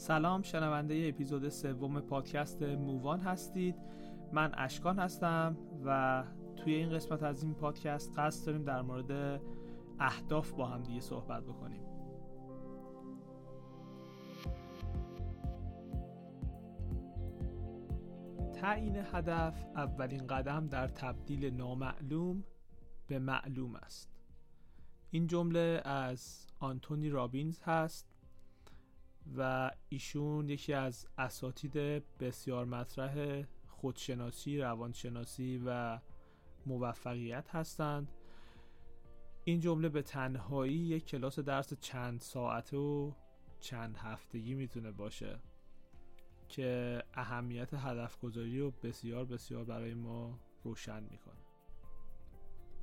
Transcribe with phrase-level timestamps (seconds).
[0.00, 3.76] سلام شنونده اپیزود سوم پادکست مووان هستید.
[4.32, 6.24] من اشکان هستم و
[6.56, 9.40] توی این قسمت از این پادکست قصد داریم در مورد
[9.98, 11.80] اهداف با هم دیگه صحبت بکنیم.
[18.54, 22.44] تعیین هدف اولین قدم در تبدیل نامعلوم
[23.06, 24.10] به معلوم است.
[25.10, 28.09] این جمله از آنتونی رابینز هست.
[29.36, 31.74] و ایشون یکی از اساتید
[32.18, 35.98] بسیار مطرح خودشناسی، روانشناسی و
[36.66, 38.08] موفقیت هستند.
[39.44, 43.12] این جمله به تنهایی یک کلاس درس چند ساعته و
[43.60, 45.38] چند هفتگی می‌تونه باشه
[46.48, 51.40] که اهمیت هدف گذاری رو بسیار بسیار برای ما روشن می‌کنه.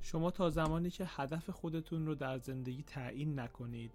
[0.00, 3.92] شما تا زمانی که هدف خودتون رو در زندگی تعیین نکنید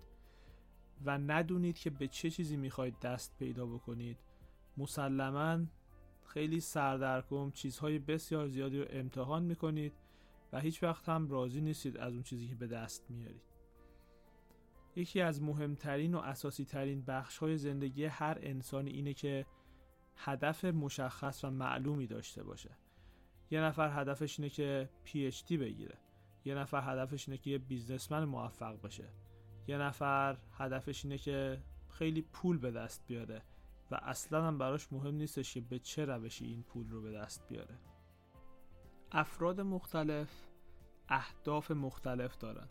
[1.05, 4.17] و ندونید که به چه چیزی می‌خواید دست پیدا بکنید.
[4.77, 5.59] مسلما
[6.25, 9.93] خیلی سردرگم چیزهای بسیار زیادی رو امتحان می‌کنید
[10.53, 13.41] و هیچ وقت هم راضی نیستید از اون چیزی که به دست میارید.
[14.95, 19.45] یکی از مهمترین و اساسی ترین بخش های زندگی هر انسانی اینه که
[20.15, 22.69] هدف مشخص و معلومی داشته باشه.
[23.51, 25.97] یه نفر هدفش اینه که پی بگیره.
[26.45, 29.07] یه نفر هدفش اینه که یه بیزنسمن موفق بشه
[29.67, 33.41] یه نفر هدفش اینه که خیلی پول به دست بیاره
[33.91, 37.47] و اصلا هم براش مهم نیستش که به چه روشی این پول رو به دست
[37.47, 37.75] بیاره.
[39.11, 40.29] افراد مختلف
[41.09, 42.67] اهداف مختلف دارن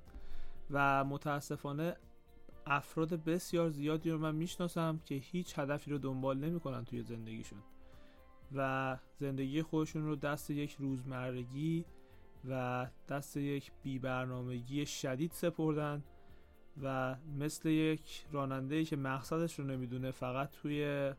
[0.70, 1.96] و متاسفانه
[2.66, 7.58] افراد بسیار زیادی رو من می‌شناسم که هیچ هدفی رو دنبال نمی‌کنن توی زندگیشون
[8.54, 11.84] و زندگی خودشون رو دست یک روزمرگی
[12.48, 16.04] و دست یک بیبرنامگی شدید سپردن
[16.82, 21.12] و مثل یک راننده که مقصدش رو نمی‌دونه فقط توی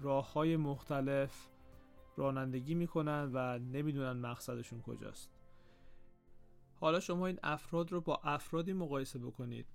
[0.00, 1.48] راه های مختلف
[2.16, 5.30] رانندگی می‌کنن و نمی‌دونن مقصدشون کجاست.
[6.80, 9.66] حالا شما این افراد رو با افرادی مقایسه بکنید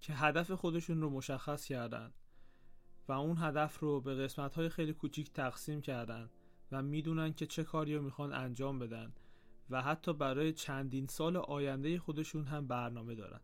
[0.00, 2.12] که هدف خودشون رو مشخص کردن
[3.08, 6.30] و اون هدف رو به قسمت های خیلی کوچیک تقسیم کردن
[6.72, 9.12] و می‌دونن که چه کاری رو می‌خوان انجام بدن
[9.70, 13.40] و حتی برای چندین سال آینده خودشون هم برنامه دارن.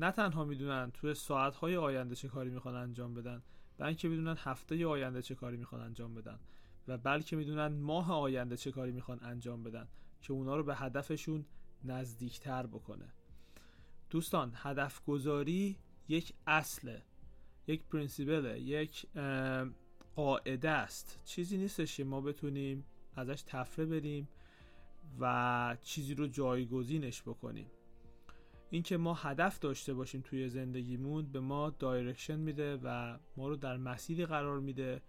[0.00, 3.42] نه تنها می‌دونن توی ساعتهای آینده چه کاری می‌خوان انجام بدن
[3.78, 6.38] بلکه می‌دونن هفته آینده چه کاری می‌خوان انجام بدن
[6.88, 9.88] و بلکه می‌دونن ماه آینده چه کاری می‌خوان انجام بدن
[10.22, 11.44] که اونا رو به هدفشون
[11.84, 13.12] نزدیکتر بکنه.
[14.10, 15.76] دوستان هدف گذاری
[16.08, 17.02] یک اصله
[17.66, 19.06] یک principle ه یک
[20.14, 21.20] قاعده است.
[21.24, 22.84] چیزی نیستش که ما بتونیم
[23.16, 24.28] ازش طفره بریم
[25.20, 27.66] و چیزی رو جایگزینش بکنیم.
[28.72, 33.76] اینکه ما هدف داشته باشیم توی زندگیمون به ما direction میده و ما رو در
[33.76, 35.02] مسیری قرار میده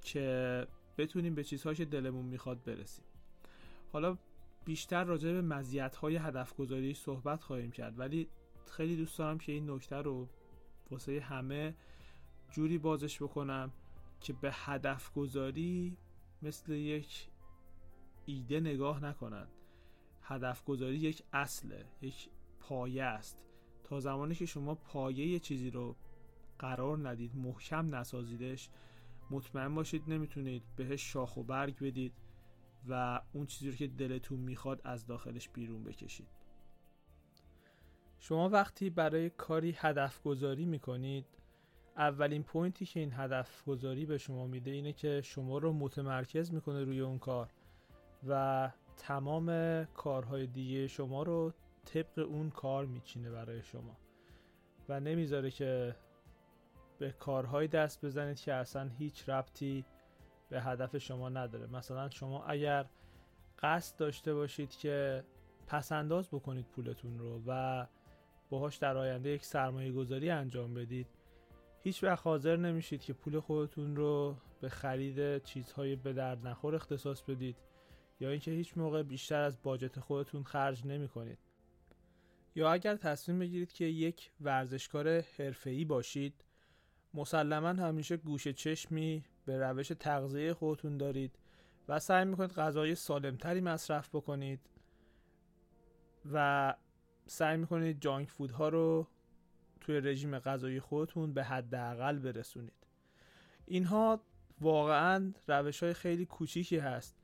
[0.00, 0.66] که
[0.98, 3.04] بتونیم به چیزهایی که دلمون می‌خواد برسیم.
[3.92, 4.18] حالا
[4.64, 8.28] بیشتر راجع به مزیت های هدف گذاری صحبت خواهیم کرد ولی
[8.66, 10.28] خیلی دوست دارم که این نکته رو
[10.90, 11.74] واسه همه
[12.50, 13.72] جوری بازش بکنم
[14.20, 15.96] که به هدف گذاری
[16.42, 17.28] مثل یک
[18.26, 19.48] ایده نگاه نکنند.
[20.22, 22.28] هدف گذاری یک اصله یک
[22.60, 23.38] پایه است.
[23.84, 25.96] تا زمانی که شما پایه چیزی رو
[26.58, 28.68] قرار ندید محکم نسازیدش
[29.30, 32.12] مطمئن باشید نمی‌تونید بهش شاخ و برگ بدید
[32.88, 36.28] و اون چیزی رو که دلتون می‌خواد از داخلش بیرون بکشید.
[38.18, 41.26] شما وقتی برای کاری هدف گذاری می‌کنید
[41.96, 46.84] اولین پوینتی که این هدف گذاری به شما میده اینه که شما رو متمرکز می‌کنه
[46.84, 47.50] روی اون کار
[48.28, 51.52] و تمام کارهای دیگه شما رو
[51.94, 53.96] طبق اون کار میچینه برای شما.
[54.88, 55.96] و نمی‌ذاره که
[56.98, 59.84] به کارهای دست بزنید که اصلا هیچ ربطی
[60.48, 61.66] به هدف شما نداره.
[61.66, 62.86] مثلا شما اگر
[63.62, 65.24] قصد داشته باشید که
[65.66, 67.86] پسنداز بکنید پولتون رو و
[68.50, 71.06] باهاش در آینده یک سرمایه گذاری انجام بدید
[71.82, 77.22] هیچ وقت حاضر نمیشید که پول خودتون رو به خرید چیزهای به درد نخور اختصاص
[77.22, 77.56] بدید
[78.20, 81.38] یا اینکه هیچ موقع بیشتر از باجت خودتون خرج نمی کنید
[82.54, 86.44] یا اگر تصمیم بگیرید که یک ورزشکار حرفه‌ای باشید
[87.14, 91.38] مسلما همیشه گوش چشمی به روش تغذیه خودتون دارید
[91.88, 94.60] و سعی می‌کنید غذای سالمتری مصرف بکنید
[96.32, 96.74] و
[97.26, 99.06] سعی می‌کنید جانک فودها رو
[99.80, 102.86] توی رژیم غذایی خودتون به حداقل برسونید.
[103.66, 104.20] اینها
[104.60, 107.16] واقعا روش های خیلی کوچیکی هست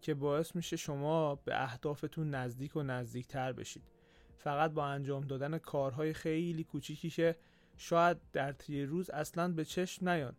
[0.00, 3.93] که باعث میشه شما به اهدافتون نزدیک و نزدیکتر بشید.
[4.36, 7.36] فقط با انجام دادن کارهای خیلی کوچیکی که
[7.76, 10.36] شاید در طی روز اصلا به چشم نیان.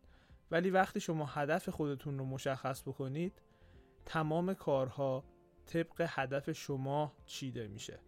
[0.52, 3.42] ولی وقتی شما هدف خودتون رو مشخص بکنید
[4.06, 5.24] تمام کارها
[5.66, 8.00] طبق هدف شما چیده میشه.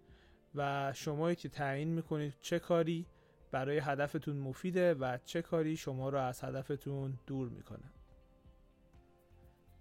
[0.55, 3.05] و شما که تعیین می‌کنید چه کاری
[3.51, 7.91] برای هدفتون مفیده و چه کاری شما رو از هدفتون دور می‌کنه.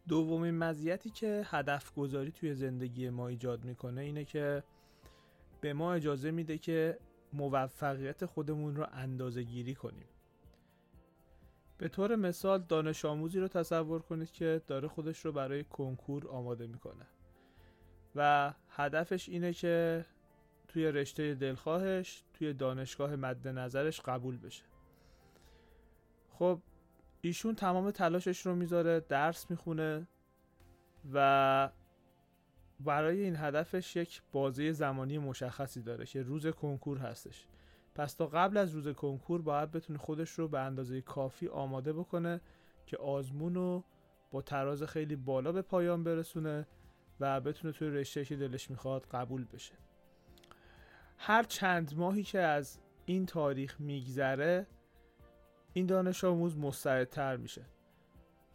[0.09, 4.63] دومین مزیتی که هدف گذاری توی زندگی ما ایجاد می‌کنه اینه که
[5.61, 6.99] به ما اجازه میده که
[7.33, 10.07] موفقیت خودمون رو اندازه گیری کنیم.
[11.79, 16.67] به طور مثال دانش آموزی رو تصور کنید که داره خودش رو برای کنکور آماده
[16.67, 17.07] می‌کنه.
[18.15, 20.05] و هدفش اینه که
[20.69, 24.65] توی رشته دلخواهش توی دانشگاه مد نظرش قبول بشه.
[26.31, 26.61] خب
[27.21, 30.09] ایشون تمام تلاشش رو می‌ذاره درس می‌خونه
[31.13, 31.71] و
[32.81, 37.47] برای این هدفش یک بازه زمانی مشخصی داره که روز کنکور هستش.
[37.95, 42.41] پس تا قبل از روز کنکور باید بتونه خودش رو به اندازه کافی آماده بکنه
[42.87, 43.85] که آزمون رو
[44.31, 46.67] با تراز خیلی بالا به پایان برسونه
[47.21, 49.75] و بتونه توی رشته که دلش می‌خواد قبول بشه.
[51.19, 54.67] هر چند ماهی که از این تاریخ میگذره
[55.73, 57.63] این دانش آموز مستعدتر میشه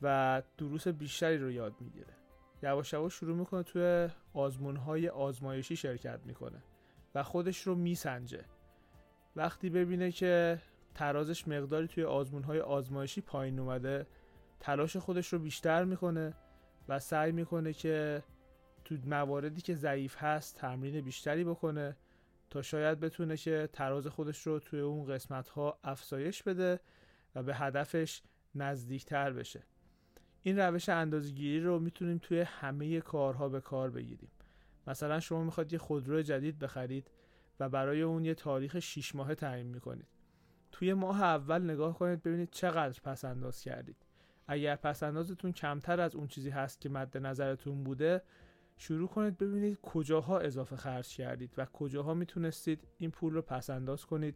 [0.02, 2.21] و دروس بیشتری رو یاد می‌گیره.
[2.63, 6.63] یواش یواش شروع می‌کنه توی آزمون های آزمایشی شرکت می‌کنه
[7.16, 8.46] و خودش رو میسنجه.
[9.36, 10.62] وقتی ببینه که
[10.96, 14.08] ترازش مقداری توی آزمون های آزمایشی پایین اومده
[14.60, 16.34] تلاش خودش رو بیشتر می‌کنه
[16.88, 18.24] و سعی می‌کنه که
[18.86, 21.98] تو مواردی که ضعیف هست تمرین بیشتری بکنه
[22.50, 26.80] تا شاید بتونه که تراز خودش رو توی اون قسمت ها افزایش بده
[27.36, 28.22] و به هدفش
[28.56, 29.63] نزدیکتر بشه.
[30.44, 34.32] این روش اندازگیری رو می‌تونیم توی همه کارها به کار بگیریم.
[34.88, 37.12] مثلا شما می‌خواد یه خودرو جدید بخرید
[37.60, 40.08] و برای اون یه تاریخ 6 ماهه تعیین می‌کنید.
[40.72, 44.06] توی ماه اول نگاه کنید ببینید چقدر پس انداز کردید.
[44.48, 48.22] اگر پس اندازتون کمتر از اون چیزی هست که مد نظرتون بوده
[48.78, 54.06] شروع کنید ببینید کجاها اضافه خرج کردید و کجاها می‌تونستید این پول رو پس انداز
[54.06, 54.36] کنید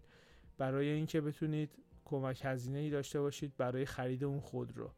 [0.57, 1.71] برای اینکه بتونید
[2.05, 4.91] کمک هزینه ای داشته باشید برای خرید اون خودرو.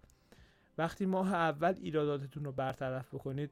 [0.78, 3.52] وقتی ماه اول ایراداتتون رو برطرف بکنید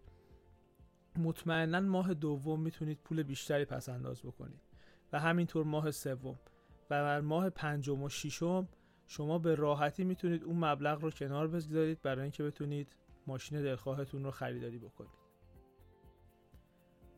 [1.17, 4.61] مطمئنا ماه دوم می‌تونید پول بیشتری پس انداز بکنید.
[5.13, 6.39] و همینطور ماه سوم.
[6.89, 8.67] و در ماه پنجم و ششم
[9.07, 12.95] شما به راحتی می‌تونید اون مبلغ رو کنار بگذارید برای اینکه بتونید
[13.27, 15.25] ماشین دلخواهتون رو خریداری بکنید.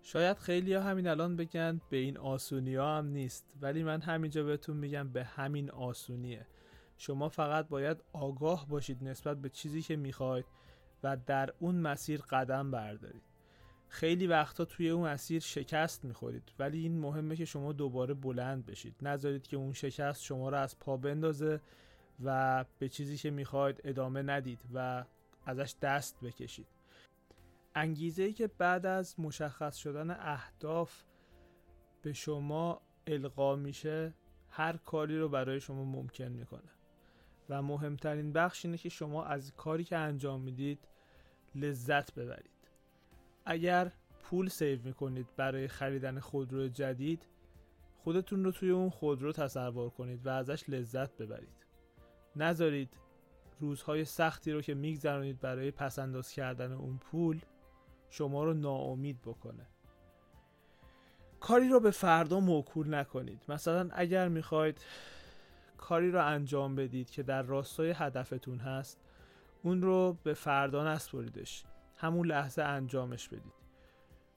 [0.01, 4.43] شاید خیلی ها همین الان بگن به این آسونی ها هم نیست ولی من همینجا
[4.43, 6.47] بهتون میگم به همین آسونیه.
[6.97, 10.45] شما فقط باید آگاه باشید نسبت به چیزی که می‌خواید
[11.03, 13.23] و در اون مسیر قدم بردارید.
[13.89, 18.95] خیلی وقتا توی اون مسیر شکست می‌خورید ولی این مهمه که شما دوباره بلند بشید.
[19.01, 21.61] نذارید که اون شکست شما رو از پا بندازه
[22.23, 25.05] و به چیزی که می‌خواید ادامه ندید و
[25.45, 26.67] ازش دست بکشید.
[27.75, 31.03] انگیزه ای که بعد از مشخص شدن اهداف
[32.01, 34.13] به شما القا میشه
[34.49, 36.69] هر کاری رو برای شما ممکن می‌کنه.
[37.49, 40.79] و مهمترین بخش اینه که شما از کاری که انجام می‌دید
[41.55, 42.51] لذت ببرید.
[43.45, 43.91] اگر
[44.23, 47.27] پول سیو می‌کنید برای خریدن خودرو جدید
[48.03, 51.65] خودتون رو توی اون خودرو تصور کنید و ازش لذت ببرید.
[52.35, 52.97] نذارید
[53.59, 57.39] روزهای سختی رو که میگذرانید برای پسنداز کردن اون پول
[58.09, 59.67] شما رو ناامید بکنه.
[61.39, 63.41] کاری رو به فردا موکول نکنید.
[63.49, 64.81] مثلا اگر می‌خواید
[65.77, 68.99] کاری رو انجام بدید که در راستای هدفتون هست
[69.63, 71.65] اون رو به فردا نسپریدش
[71.95, 73.53] همون لحظه انجامش بدید.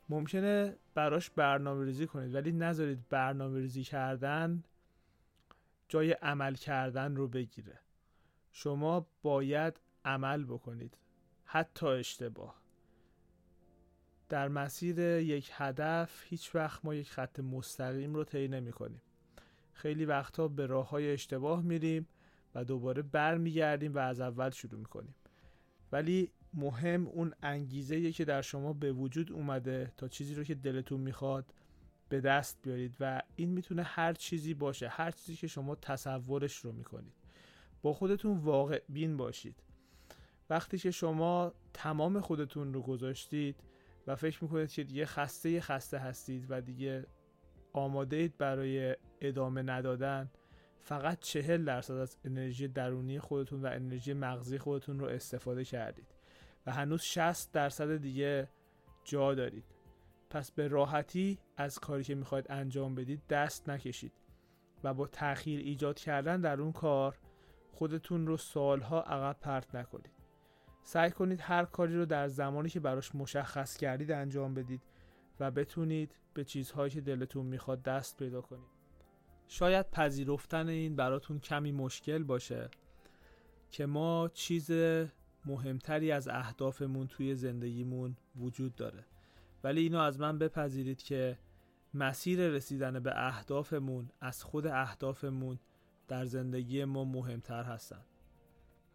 [0.09, 4.65] ممکنه براش برنامه ریزی کنید ولی نذارید برنامه ریزی کردن
[5.89, 7.81] جای عمل کردن رو بگیره.
[8.53, 10.99] شما باید عمل بکنید.
[11.45, 12.61] حتی اشتباه.
[14.29, 19.03] در مسیر یک هدف هیچ وقت ما یک خط مستقیم رو طی نمی کنیم
[19.81, 22.09] خیلی وقتا به راه های اشتباه میریم
[22.55, 25.15] و دوباره برمیگردیم و از اول شروع می‌کنیم.
[25.93, 31.01] ولی مهم اون انگیزه که در شما به وجود اومده تا چیزی رو که دلتون
[31.01, 31.55] می‌خواد
[32.09, 36.73] به دست بیارید و این می‌تونه هر چیزی باشه هر چیزی که شما تصورش رو
[36.73, 37.15] می‌کنید.
[37.83, 39.63] با خودتون واقع بین باشید.
[40.51, 43.57] وقتی که شما تمام خودتون رو گذاشتید
[44.07, 47.07] و فکر می‌کنید که دیگه خسته خسته هستید و دیگه
[47.73, 50.31] آماده اید برای ادامه ندادن
[50.81, 56.07] فقط چهل درصد از انرژی درونی خودتون و انرژی مغزی خودتون رو استفاده کردید
[56.67, 58.49] و هنوز 60 درصد دیگه
[59.05, 59.65] جا دارید.
[60.31, 64.13] پس به راحتی از کاری که می‌خواید انجام بدید دست نکشید
[64.85, 67.19] و با تاخیر ایجاد کردن در اون کار
[67.73, 70.13] خودتون رو سالها عقب پرت نکنید.
[70.83, 74.83] سعی کنید هر کاری رو در زمانی که براش مشخص کردید انجام بدید
[75.41, 78.81] و بتونید به چیزهایی که دلتون می‌خواد دست پیدا کنید.
[79.49, 82.71] شاید پذیرفتن این براتون کمی مشکل باشه
[83.71, 84.71] که ما چیز
[85.47, 89.07] مهمتری از اهدافمون توی زندگیمون وجود داره.
[89.65, 91.39] ولی اینو از من بپذیرید که
[91.95, 95.59] مسیر رسیدن به اهدافمون از خود اهدافمون
[96.09, 98.05] در زندگی ما مهمتر هستن.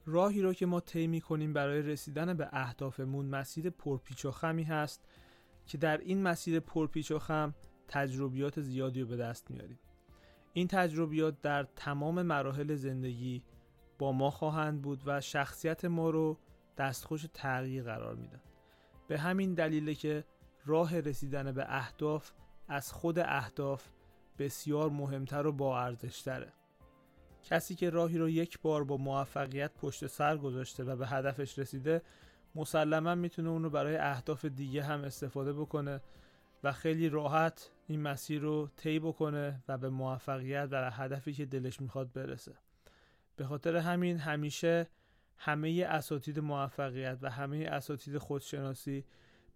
[0.06, 5.06] راهی رو که ما طی کنیم برای رسیدن به اهدافمون مسیر پرپیچ و خمی هست
[5.66, 7.54] که در این مسیر پرپیچ و خم
[7.88, 9.80] تجربیات زیادی رو به دست میاریم.
[10.54, 13.44] این تجربیات در تمام مراحل زندگی
[14.00, 16.38] با ما خواهند بود و شخصیت ما رو
[16.78, 18.42] دستخوش تغییر قرار میدن.
[19.08, 20.24] به همین دلیله که
[20.66, 22.32] راه رسیدن به اهداف
[22.68, 23.90] از خود اهداف
[24.40, 26.54] بسیار مهمتر و با ارزشتره
[27.44, 32.02] کسی که راهی رو یک بار با موفقیت پشت سر گذاشته و به هدفش رسیده
[32.56, 36.02] مسلما می‌تونه اونو برای اهداف دیگه هم استفاده بکنه
[36.64, 41.82] و خیلی راحت این مسیر رو طی بکنه و به موفقیت در هدفی که دلش
[41.82, 42.54] می‌خواد برسه.
[43.36, 44.88] به خاطر همین همیشه
[45.38, 49.06] همه اساتید موفقیت و همه اساتید خودشناسی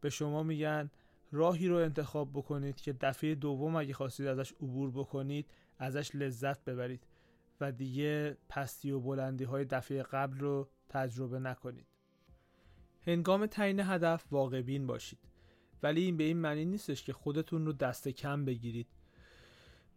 [0.02, 0.90] به شما میگن
[1.32, 7.08] راهی رو انتخاب بکنید که دفعه دوم اگه خواستید ازش عبور بکنید ازش لذت ببرید
[7.62, 11.99] و دیگه پستی و بلندی های دفعه قبل رو تجربه نکنید.
[13.08, 15.20] هنگام تعیین هدف واقع بین باشید.
[15.84, 18.88] ولی این به این معنی نیستش که خودتون رو دست کم بگیرید.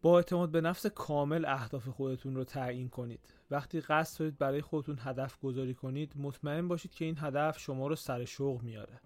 [0.03, 3.35] با اعتماد به نفس کامل اهداف خودتون رو تعیین کنید.
[3.51, 7.97] وقتی قصد دارید برای خودتون هدف گذاری کنید مطمئن باشید که این هدف شما رو
[7.97, 9.01] سر شوق میاره.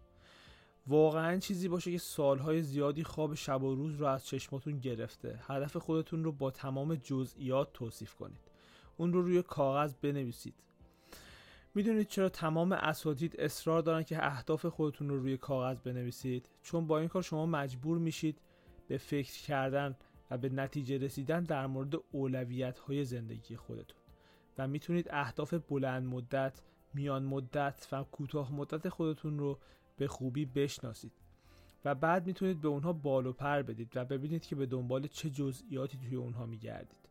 [0.86, 5.40] واقعا چیزی باشه که سالهای زیادی خواب شب و روز رو از چشماتون گرفته.
[5.42, 8.50] هدف خودتون رو با تمام جزئیات توصیف کنید.
[8.96, 10.54] اون رو روی کاغذ بنویسید.
[11.76, 16.99] می‌دونید چرا تمام اساتید اصرار دارن که اهداف خودتون رو روی کاغذ بنویسید؟ چون با
[16.99, 18.38] این کار شما مجبور میشید
[18.88, 19.97] به فکر کردن
[20.30, 23.99] و به نتیجه رسیدن در مورد اولویت های زندگی خودتون.
[24.59, 26.62] و می‌تونید اهداف بلند مدت،
[26.95, 29.59] میان مدت و کوتاه مدت خودتون رو
[29.97, 31.12] به خوبی بشناسید.
[31.85, 35.30] و بعد می‌تونید به اونها بال و پر بدید و ببینید که به دنبال چه
[35.30, 37.09] جزئیاتی توی اونها میگردید.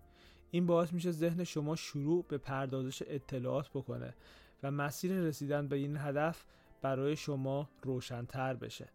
[0.51, 4.13] این باعث میشه ذهن شما شروع به پردازش اطلاعات بکنه
[4.63, 6.45] و مسیر رسیدن به این هدف
[6.81, 8.89] برای شما روشنتر بشه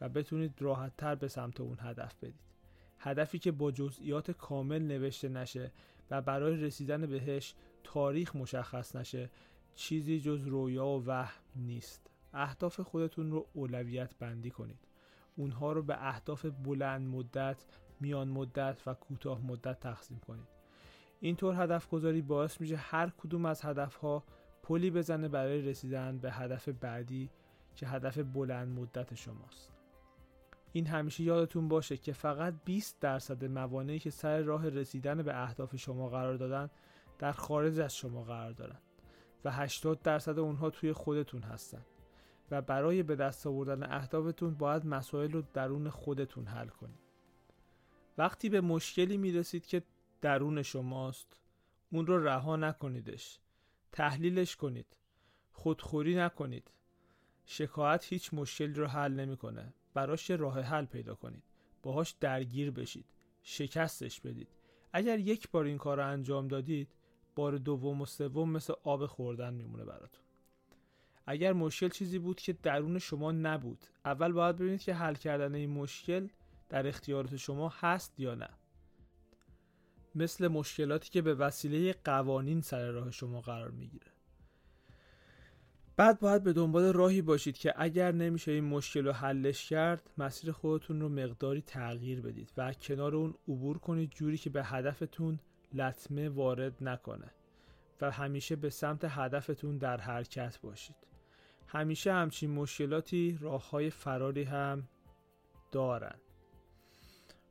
[0.00, 2.44] و بتونید راحتتر به سمت اون هدف بدید
[2.98, 5.72] هدفی که با جزئیات کامل نوشته نشه
[6.10, 7.54] و برای رسیدن بهش
[7.84, 9.30] تاریخ مشخص نشه
[9.74, 12.10] چیزی جز رویا و وهم نیست.
[12.32, 14.88] اهداف خودتون رو اولویت بندی کنید.
[15.36, 17.64] اونها رو به اهداف بلند مدت
[18.00, 20.48] میان مدت و کوتاه مدت تقسیم کنید.
[21.20, 24.24] اینطور هدف گذاری باعث میشه هر کدوم از هدفها
[24.64, 27.30] پلی بزنه برای رسیدن به هدف بعدی
[27.76, 29.72] که هدف بلند مدت شماست.
[30.72, 35.76] این همیشه یادتون باشه که فقط 20 درصد موانعی که سر راه رسیدن به اهداف
[35.76, 36.70] شما قرار دادن
[37.18, 38.78] در خارج از شما قرار دارن
[39.44, 41.84] و 80 درصد اونها توی خودتون هستن
[42.50, 47.04] و برای به دست آوردن اهدافتون باید مسائل رو درون خودتون حل کنید.
[48.18, 49.82] وقتی به مشکلی می‌رسید که
[50.20, 51.40] درون شماست
[51.92, 53.40] اون رو رها نکنیدش.
[53.94, 54.96] تحلیلش کنید.
[55.52, 56.70] خودخوری نکنید.
[57.46, 59.74] شکایت هیچ مشکلی رو حل نمی‌کنه.
[59.94, 61.42] براش راه حل پیدا کنید.
[61.82, 63.04] باهاش درگیر بشید.
[63.42, 64.48] شکستش بدید.
[64.92, 66.88] اگر یک بار این کار رو انجام دادید
[67.34, 70.24] بار دوم و سوم مثل آب خوردن میمونه براتون.
[71.26, 75.70] اگر مشکل چیزی بود که درون شما نبود اول باید ببینید که حل کردن این
[75.70, 76.28] مشکل
[76.68, 78.48] در اختیارات شما هست یا نه.
[80.14, 84.06] مثل مشکلاتی که به وسیله قوانین سر راه شما قرار می‌گیره.
[85.96, 90.52] بعد باید به دنبال راهی باشید که اگر نمیشه این مشکل رو حلش کرد مسیر
[90.52, 95.38] خودتون رو مقداری تغییر بدید و کنار اون عبور کنید جوری که به هدفتون
[95.72, 97.30] لطمه وارد نکنه
[98.00, 100.96] و همیشه به سمت هدفتون در حرکت باشید.
[101.66, 104.88] همیشه همچین مشکلاتی راه های فراری هم
[105.72, 106.14] دارن.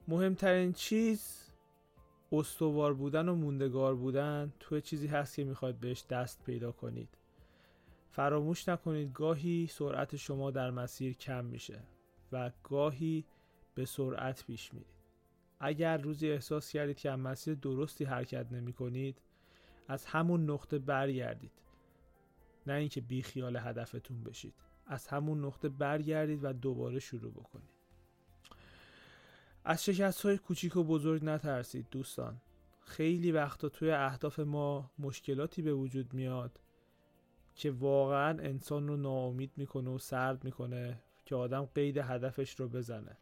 [0.07, 1.42] مهمترین چیز
[2.33, 7.09] استوار بودن و موندگار بودن توی چیزی هست که می‌خواید بهش دست پیدا کنید.
[8.09, 11.79] فراموش نکنید گاهی سرعت شما در مسیر کم میشه
[12.31, 13.25] و گاهی
[13.75, 14.93] به سرعت پیش میرید.
[15.59, 19.21] اگر روزی احساس کردید که مسیر درستی حرکت نمی کنید
[19.87, 21.51] از همون نقطه برگردید.
[22.67, 24.53] نه اینکه بی خیال هدفتون بشید
[24.87, 27.72] از همون نقطه برگردید و دوباره شروع بکنید.
[29.65, 32.41] از شکست های کوچیک و بزرگ نترسید دوستان.
[32.85, 36.59] خیلی وقتا توی اهداف ما مشکلاتی به وجود میاد
[37.55, 43.17] که واقعا انسان رو ناامید می‌کنه و سرد می‌کنه که آدم قید هدفش رو بزنه.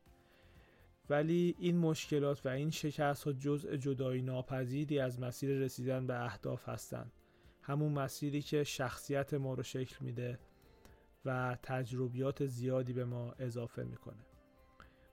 [1.09, 6.69] ولی این مشکلات و این شکست ها جزء جدایی ناپذیری از مسیر رسیدن به اهداف
[6.69, 7.11] هستند
[7.61, 10.39] همون مسیری که شخصیت ما رو شکل میده
[11.25, 14.25] و تجربیات زیادی به ما اضافه می‌کنه.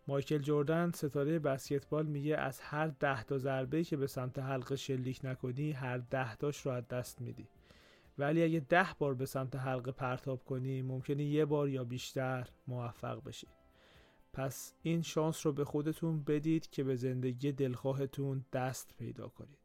[0.09, 5.21] مایکل جوردن ستاره بسکتبال میگه از هر ده تا ضربه که به سمت حلقه شلیک
[5.25, 7.49] نکنی هر ده تاش رو از دست میدی.
[8.19, 13.25] ولی اگه ده بار به سمت حلقه پرتاب کنی ممکنه یه بار یا بیشتر موفق
[13.25, 13.47] بشی.
[14.33, 19.59] پس این شانس رو به خودتون بدید که به زندگی دلخواهتون دست پیدا کنید.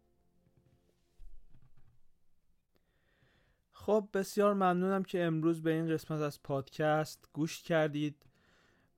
[3.71, 8.32] خب بسیار ممنونم که امروز به این قسمت از پادکست گوش کردید.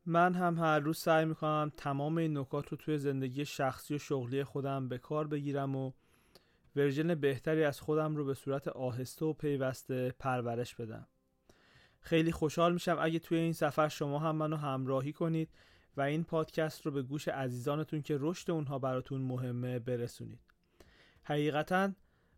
[0.06, 4.44] من هم هر روز سعی می‌کنم تمام این نکات رو توی زندگی شخصی و شغلی
[4.44, 5.92] خودم به کار بگیرم و
[6.76, 11.08] ورژن بهتری از خودم رو به صورت آهسته و پیوسته پرورش بدم.
[12.00, 15.50] خیلی خوشحال میشم اگه توی این سفر شما هم منو همراهی کنید
[15.98, 20.40] و این پادکست رو به گوش عزیزانتون که رشد اونها براتون مهمه برسونید.
[21.24, 21.92] حقیقتا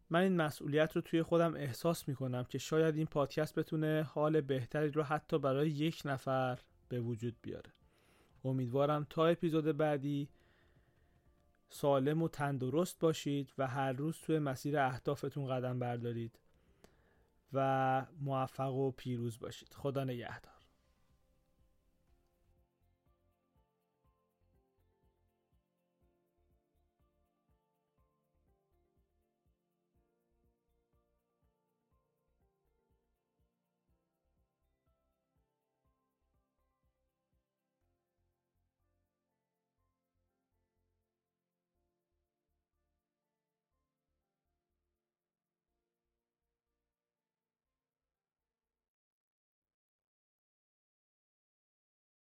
[0.10, 4.92] من این مسئولیت رو توی خودم احساس می‌کنم که شاید این پادکست بتونه حال بهتری
[4.92, 6.60] رو حتی برای یک نفر
[6.90, 7.72] به وجود بیاره.
[8.44, 10.30] امیدوارم تا اپیزود بعدی
[11.70, 16.40] سالم و تندرست باشید و هر روز توی مسیر اهدافتون قدم بردارید
[17.54, 19.74] و موفق و پیروز باشید.
[19.74, 20.57] خدا نگهدار.